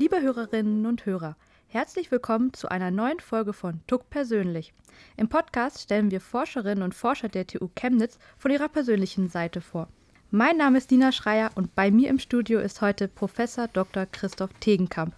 [0.00, 1.36] Liebe Hörerinnen und Hörer,
[1.68, 4.72] herzlich willkommen zu einer neuen Folge von Tuck Persönlich.
[5.18, 9.88] Im Podcast stellen wir Forscherinnen und Forscher der TU Chemnitz von ihrer persönlichen Seite vor.
[10.30, 14.06] Mein Name ist Dina Schreier und bei mir im Studio ist heute Professor Dr.
[14.06, 15.14] Christoph Tegenkamp.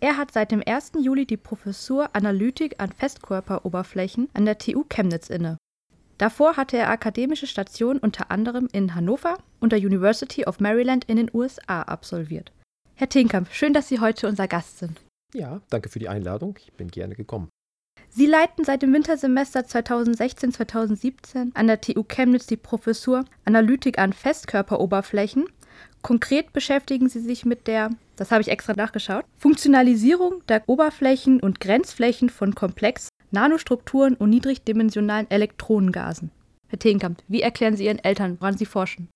[0.00, 0.92] Er hat seit dem 1.
[1.00, 5.56] Juli die Professur Analytik an Festkörperoberflächen an der TU Chemnitz inne.
[6.18, 11.16] Davor hatte er akademische Stationen unter anderem in Hannover und der University of Maryland in
[11.16, 12.52] den USA absolviert.
[12.98, 14.98] Herr Tinkamp, schön, dass Sie heute unser Gast sind.
[15.34, 16.56] Ja, danke für die Einladung.
[16.58, 17.50] Ich bin gerne gekommen.
[18.08, 25.44] Sie leiten seit dem Wintersemester 2016-2017 an der TU Chemnitz die Professur Analytik an Festkörperoberflächen.
[26.00, 31.60] Konkret beschäftigen Sie sich mit der, das habe ich extra nachgeschaut, Funktionalisierung der Oberflächen und
[31.60, 36.30] Grenzflächen von Komplex, Nanostrukturen und niedrigdimensionalen Elektronengasen.
[36.68, 39.08] Herr Teenkamp, wie erklären Sie Ihren Eltern, woran Sie forschen?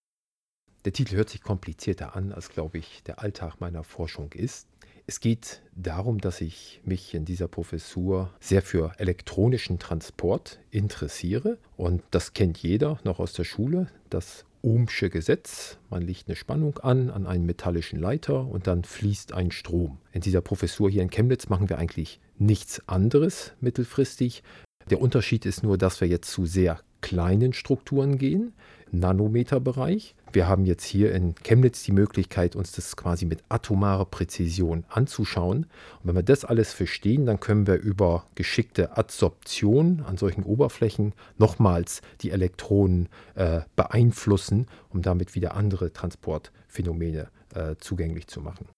[0.86, 4.66] Der Titel hört sich komplizierter an, als, glaube ich, der Alltag meiner Forschung ist.
[5.06, 11.58] Es geht darum, dass ich mich in dieser Professur sehr für elektronischen Transport interessiere.
[11.76, 15.76] Und das kennt jeder noch aus der Schule, das Ohmsche Gesetz.
[15.90, 19.98] Man legt eine Spannung an an einen metallischen Leiter und dann fließt ein Strom.
[20.12, 24.42] In dieser Professur hier in Chemnitz machen wir eigentlich nichts anderes mittelfristig.
[24.88, 28.52] Der Unterschied ist nur, dass wir jetzt zu sehr kleinen Strukturen gehen.
[28.92, 30.14] Nanometerbereich.
[30.32, 35.64] Wir haben jetzt hier in Chemnitz die Möglichkeit, uns das quasi mit atomarer Präzision anzuschauen.
[35.64, 41.14] Und wenn wir das alles verstehen, dann können wir über geschickte Adsorption an solchen Oberflächen
[41.38, 48.68] nochmals die Elektronen äh, beeinflussen, um damit wieder andere Transportphänomene äh, zugänglich zu machen.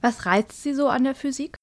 [0.00, 1.56] Was reizt Sie so an der Physik?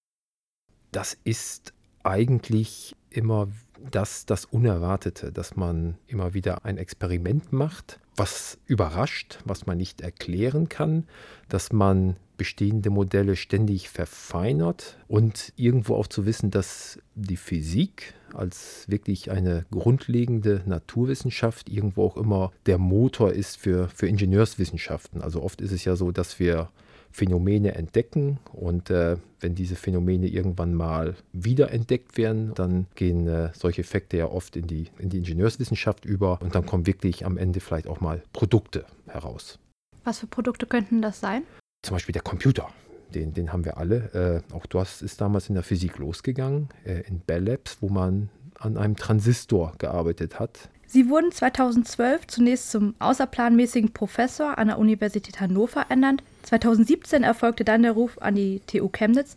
[0.92, 3.48] Das ist eigentlich immer
[3.92, 10.02] das, das Unerwartete, dass man immer wieder ein Experiment macht, was überrascht, was man nicht
[10.02, 11.06] erklären kann,
[11.50, 18.86] dass man bestehende Modelle ständig verfeinert und irgendwo auch zu wissen, dass die Physik als
[18.90, 25.22] wirklich eine grundlegende Naturwissenschaft irgendwo auch immer der Motor ist für, für Ingenieurswissenschaften.
[25.22, 26.70] Also oft ist es ja so, dass wir
[27.16, 33.84] Phänomene entdecken und äh, wenn diese Phänomene irgendwann mal wiederentdeckt werden, dann gehen äh, solche
[33.84, 37.62] Effekte ja oft in die, in die Ingenieurswissenschaft über und dann kommen wirklich am Ende
[37.62, 39.60] vielleicht auch mal Produkte heraus.
[40.04, 41.44] Was für Produkte könnten das sein?
[41.84, 42.68] Zum Beispiel der Computer.
[43.14, 44.44] Den, den haben wir alle.
[44.52, 48.30] Äh, auch das ist damals in der Physik losgegangen, äh, in Bell Labs, wo man
[48.60, 50.70] an einem Transistor gearbeitet hat.
[50.88, 56.24] Sie wurden 2012 zunächst zum außerplanmäßigen Professor an der Universität Hannover ernannt.
[56.44, 59.36] 2017 erfolgte dann der Ruf an die TU Chemnitz.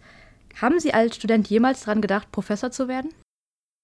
[0.61, 3.11] Haben Sie als Student jemals daran gedacht, Professor zu werden?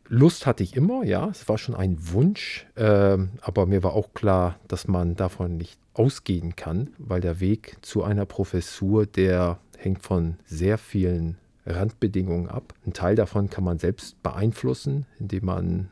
[0.09, 4.13] Lust hatte ich immer, ja, es war schon ein Wunsch, äh, aber mir war auch
[4.13, 10.03] klar, dass man davon nicht ausgehen kann, weil der Weg zu einer Professur, der hängt
[10.03, 12.75] von sehr vielen Randbedingungen ab.
[12.85, 15.91] Ein Teil davon kann man selbst beeinflussen, indem man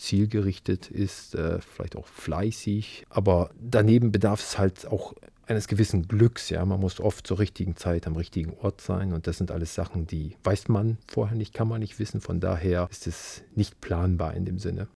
[0.00, 3.04] zielgerichtet ist, äh, vielleicht auch fleißig.
[3.10, 5.14] Aber daneben bedarf es halt auch
[5.46, 6.48] eines gewissen Glücks.
[6.48, 9.74] Ja, man muss oft zur richtigen Zeit am richtigen Ort sein und das sind alles
[9.74, 12.20] Sachen, die weiß man vorher nicht, kann man nicht wissen.
[12.20, 14.88] Von daher ist es nicht planbar in dem Sinne.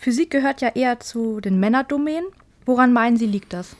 [0.00, 2.28] Physik gehört ja eher zu den Männerdomänen.
[2.64, 3.76] Woran meinen Sie, liegt das?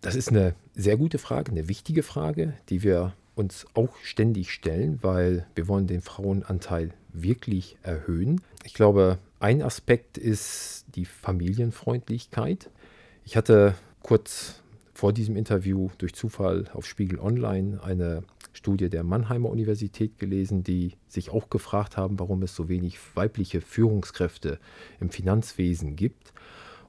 [0.00, 4.98] Das ist eine sehr gute Frage, eine wichtige Frage, die wir uns auch ständig stellen,
[5.02, 8.40] weil wir wollen den Frauenanteil wirklich erhöhen.
[8.64, 12.70] Ich glaube, ein Aspekt ist die Familienfreundlichkeit.
[13.26, 14.62] Ich hatte kurz
[14.94, 18.22] vor diesem Interview durch Zufall auf Spiegel Online eine
[18.54, 23.60] Studie der Mannheimer Universität gelesen, die sich auch gefragt haben, warum es so wenig weibliche
[23.60, 24.58] Führungskräfte
[24.98, 26.32] im Finanzwesen gibt.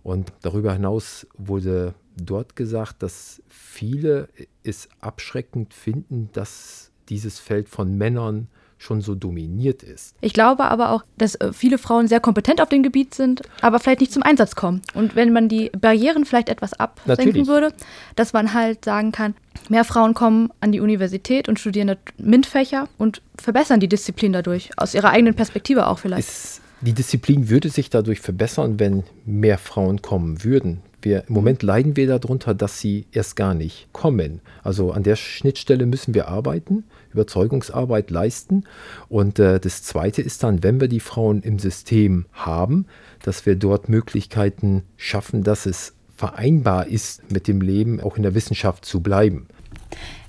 [0.01, 4.29] Und darüber hinaus wurde dort gesagt, dass viele
[4.63, 10.15] es abschreckend finden, dass dieses Feld von Männern schon so dominiert ist.
[10.21, 13.79] Ich glaube aber auch, dass äh, viele Frauen sehr kompetent auf dem Gebiet sind, aber
[13.79, 14.81] vielleicht nicht zum Einsatz kommen.
[14.93, 17.47] Und wenn man die Barrieren vielleicht etwas absenken Natürlich.
[17.47, 17.73] würde,
[18.15, 19.33] dass man halt sagen kann,
[19.69, 24.93] mehr Frauen kommen an die Universität und studieren MINT-Fächer und verbessern die Disziplin dadurch, aus
[24.93, 26.28] ihrer eigenen Perspektive auch vielleicht.
[26.28, 30.81] Es, die Disziplin würde sich dadurch verbessern, wenn mehr Frauen kommen würden.
[31.05, 34.41] Wir, Im Moment leiden wir darunter, dass sie erst gar nicht kommen.
[34.63, 38.63] Also an der Schnittstelle müssen wir arbeiten, Überzeugungsarbeit leisten.
[39.07, 42.87] Und äh, das Zweite ist dann, wenn wir die Frauen im System haben,
[43.22, 48.34] dass wir dort Möglichkeiten schaffen, dass es vereinbar ist, mit dem Leben auch in der
[48.34, 49.46] Wissenschaft zu bleiben.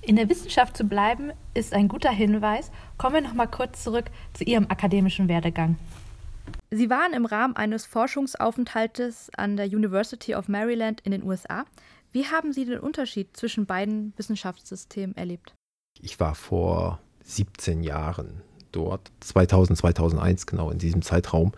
[0.02, 2.70] In der Wissenschaft zu bleiben ist ein guter Hinweis.
[2.99, 5.76] Kommen wir noch mal kurz zurück zu Ihrem akademischen Werdegang.
[6.70, 11.64] Sie waren im Rahmen eines Forschungsaufenthaltes an der University of Maryland in den USA.
[12.12, 15.54] Wie haben Sie den Unterschied zwischen beiden Wissenschaftssystemen erlebt?
[16.00, 19.10] Ich war vor 17 Jahren dort.
[19.20, 21.52] 2000, 2001, genau in diesem Zeitraum.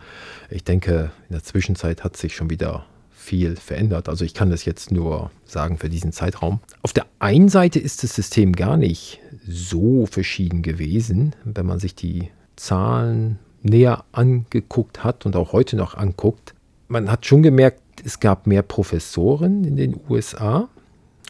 [0.49, 4.09] Ich denke, in der Zwischenzeit hat sich schon wieder viel verändert.
[4.09, 6.61] Also ich kann das jetzt nur sagen für diesen Zeitraum.
[6.81, 11.95] Auf der einen Seite ist das System gar nicht so verschieden gewesen, wenn man sich
[11.95, 16.53] die Zahlen näher angeguckt hat und auch heute noch anguckt.
[16.87, 20.69] Man hat schon gemerkt, es gab mehr Professoren in den USA.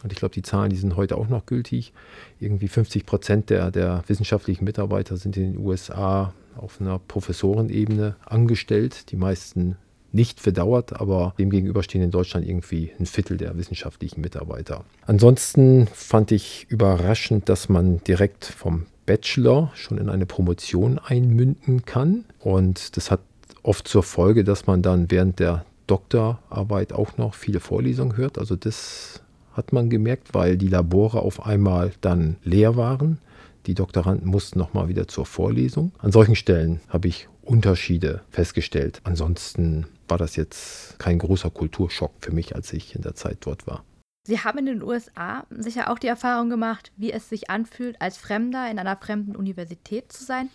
[0.02, 1.92] Und ich glaube, die Zahlen, die sind heute auch noch gültig.
[2.38, 9.10] Irgendwie 50 Prozent der, der wissenschaftlichen Mitarbeiter sind in den USA auf einer Professorenebene angestellt.
[9.10, 9.76] Die meisten
[10.12, 14.84] nicht verdauert, aber demgegenüber stehen in Deutschland irgendwie ein Viertel der wissenschaftlichen Mitarbeiter.
[15.06, 22.26] Ansonsten fand ich überraschend, dass man direkt vom Bachelor schon in eine Promotion einmünden kann.
[22.38, 23.18] Und das hat
[23.64, 28.38] oft zur Folge, dass man dann während der Doktorarbeit auch noch viele Vorlesungen hört.
[28.38, 29.20] Also das
[29.52, 33.18] hat man gemerkt, weil die Labore auf einmal dann leer waren.
[33.66, 35.90] Die Doktoranden mussten nochmal wieder zur Vorlesung.
[35.98, 39.00] An solchen Stellen habe ich Unterschiede festgestellt.
[39.02, 43.66] Ansonsten war das jetzt kein großer Kulturschock für mich, als ich in der Zeit dort
[43.66, 43.82] war.
[44.26, 48.18] Sie haben in den USA sicher auch die Erfahrung gemacht, wie es sich anfühlt, als
[48.18, 50.50] Fremder in einer fremden Universität zu sein.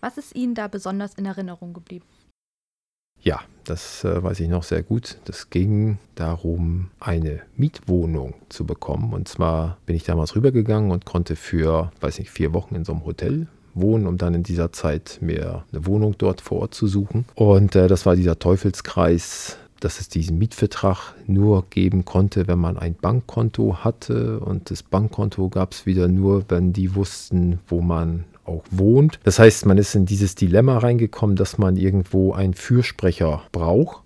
[0.00, 2.04] Was ist Ihnen da besonders in Erinnerung geblieben?
[3.22, 5.18] Ja, das äh, weiß ich noch sehr gut.
[5.24, 9.14] Das ging darum, eine Mietwohnung zu bekommen.
[9.14, 12.92] Und zwar bin ich damals rübergegangen und konnte für, weiß nicht, vier Wochen in so
[12.92, 16.86] einem Hotel wohnen, um dann in dieser Zeit mir eine Wohnung dort vor Ort zu
[16.86, 17.24] suchen.
[17.34, 22.78] Und äh, das war dieser Teufelskreis, dass es diesen Mietvertrag nur geben konnte, wenn man
[22.78, 24.40] ein Bankkonto hatte.
[24.40, 29.20] Und das Bankkonto gab es wieder nur, wenn die wussten, wo man auch wohnt.
[29.24, 34.02] Das heißt, man ist in dieses Dilemma reingekommen, dass man irgendwo einen Fürsprecher braucht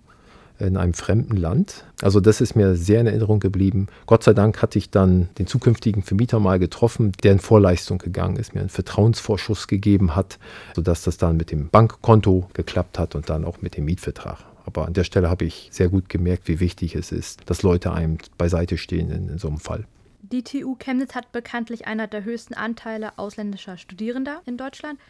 [0.59, 1.85] in einem fremden Land.
[2.03, 3.87] Also das ist mir sehr in Erinnerung geblieben.
[4.07, 8.37] Gott sei Dank hatte ich dann den zukünftigen Vermieter mal getroffen, der in Vorleistung gegangen
[8.37, 10.39] ist, mir einen Vertrauensvorschuss gegeben hat,
[10.75, 14.39] sodass das dann mit dem Bankkonto geklappt hat und dann auch mit dem Mietvertrag.
[14.69, 17.91] Aber an der Stelle habe ich sehr gut gemerkt, wie wichtig es ist, dass Leute
[17.91, 19.87] einem beiseite stehen in, in so einem Fall.
[20.21, 25.01] Die TU Chemnitz hat bekanntlich einer der höchsten Anteile ausländischer Studierender in Deutschland.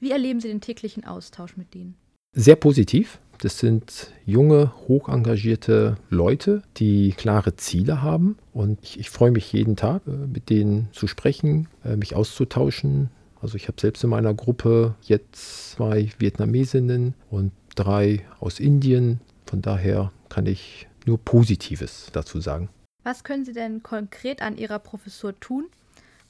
[0.00, 1.94] Wie erleben Sie den täglichen Austausch mit ihnen?
[2.32, 3.20] Sehr positiv.
[3.38, 8.36] Das sind junge, hochengagierte Leute, die klare Ziele haben.
[8.52, 13.10] Und ich, ich freue mich jeden Tag, äh, mit denen zu sprechen, äh, mich auszutauschen.
[13.40, 19.20] Also ich habe selbst in meiner Gruppe jetzt zwei Vietnamesinnen und drei aus Indien.
[19.46, 22.68] Von daher kann ich nur Positives dazu sagen.
[23.02, 25.66] Was können Sie denn konkret an Ihrer Professur tun,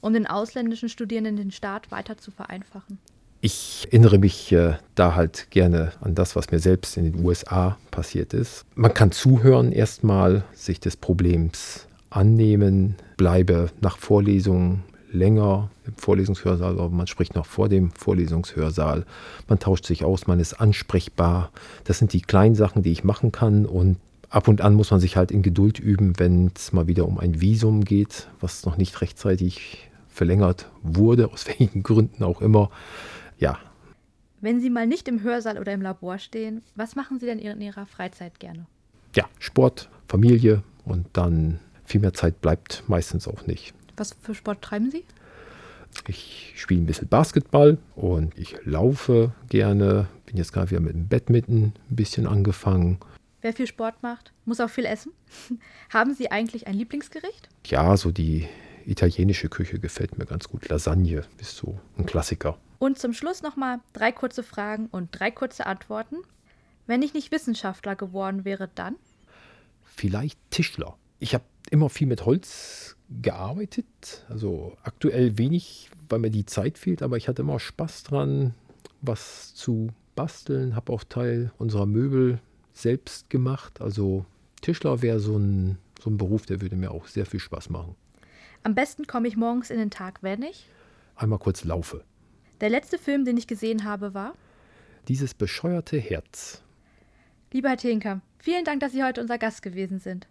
[0.01, 2.99] um den ausländischen Studierenden den Start weiter zu vereinfachen?
[3.41, 7.77] Ich erinnere mich äh, da halt gerne an das, was mir selbst in den USA
[7.91, 8.65] passiert ist.
[8.75, 14.83] Man kann zuhören erstmal, sich des Problems annehmen, bleibe nach Vorlesungen
[15.15, 19.05] länger im Vorlesungshörsaal, aber man spricht noch vor dem Vorlesungshörsaal.
[19.47, 21.51] Man tauscht sich aus, man ist ansprechbar.
[21.85, 23.97] Das sind die kleinen Sachen, die ich machen kann und
[24.29, 27.19] ab und an muss man sich halt in Geduld üben, wenn es mal wieder um
[27.19, 32.69] ein Visum geht, was noch nicht rechtzeitig verlängert wurde, aus welchen Gründen auch immer.
[33.39, 33.57] Ja.
[34.41, 37.61] Wenn Sie mal nicht im Hörsaal oder im Labor stehen, was machen Sie denn in
[37.61, 38.65] Ihrer Freizeit gerne?
[39.15, 43.73] Ja, Sport, Familie und dann viel mehr Zeit bleibt meistens auch nicht.
[43.97, 45.03] Was für Sport treiben Sie?
[46.07, 50.07] Ich spiele ein bisschen Basketball und ich laufe gerne.
[50.25, 52.99] Bin jetzt gerade wieder mit dem Badminton ein bisschen angefangen.
[53.41, 55.11] Wer viel Sport macht, muss auch viel essen.
[55.93, 57.47] Haben Sie eigentlich ein Lieblingsgericht?
[57.67, 58.47] Ja, so die
[58.85, 60.67] italienische Küche gefällt mir ganz gut.
[60.67, 62.57] Lasagne ist so ein Klassiker.
[62.79, 66.17] Und zum Schluss nochmal drei kurze Fragen und drei kurze Antworten.
[66.87, 68.95] Wenn ich nicht Wissenschaftler geworden wäre, dann?
[69.83, 70.97] Vielleicht Tischler.
[71.19, 74.25] Ich habe immer viel mit Holz gearbeitet.
[74.29, 78.53] Also aktuell wenig, weil mir die Zeit fehlt, aber ich hatte immer Spaß dran,
[79.01, 80.75] was zu basteln.
[80.75, 82.39] Habe auch Teil unserer Möbel
[82.73, 83.81] selbst gemacht.
[83.81, 84.25] Also
[84.61, 87.95] Tischler wäre so ein, so ein Beruf, der würde mir auch sehr viel Spaß machen.
[88.63, 90.67] Am besten komme ich morgens in den Tag, wenn ich?
[91.15, 92.03] Einmal kurz laufe.
[92.61, 94.33] Der letzte Film, den ich gesehen habe, war?
[95.07, 96.63] Dieses bescheuerte Herz.
[97.51, 100.27] Lieber Herr Teenkamp, vielen Dank, dass Sie heute unser Gast gewesen sind.